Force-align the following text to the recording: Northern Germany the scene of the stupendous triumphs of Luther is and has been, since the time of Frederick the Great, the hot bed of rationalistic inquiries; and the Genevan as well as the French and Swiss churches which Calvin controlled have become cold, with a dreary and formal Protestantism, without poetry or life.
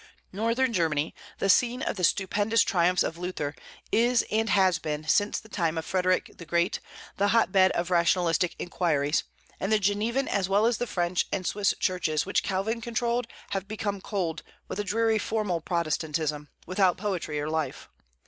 Northern 0.33 0.73
Germany 0.73 1.13
the 1.37 1.47
scene 1.47 1.83
of 1.83 1.95
the 1.95 2.03
stupendous 2.03 2.63
triumphs 2.63 3.03
of 3.03 3.19
Luther 3.19 3.53
is 3.91 4.25
and 4.31 4.49
has 4.49 4.79
been, 4.79 5.07
since 5.07 5.39
the 5.39 5.47
time 5.47 5.77
of 5.77 5.85
Frederick 5.85 6.31
the 6.39 6.43
Great, 6.47 6.79
the 7.17 7.27
hot 7.27 7.51
bed 7.51 7.69
of 7.73 7.91
rationalistic 7.91 8.55
inquiries; 8.57 9.23
and 9.59 9.71
the 9.71 9.77
Genevan 9.77 10.27
as 10.27 10.49
well 10.49 10.65
as 10.65 10.79
the 10.79 10.87
French 10.87 11.27
and 11.31 11.45
Swiss 11.45 11.75
churches 11.79 12.25
which 12.25 12.41
Calvin 12.41 12.81
controlled 12.81 13.27
have 13.51 13.67
become 13.67 14.01
cold, 14.01 14.41
with 14.67 14.79
a 14.79 14.83
dreary 14.83 15.13
and 15.17 15.21
formal 15.21 15.61
Protestantism, 15.61 16.49
without 16.65 16.97
poetry 16.97 17.39
or 17.39 17.47
life. 17.51 17.87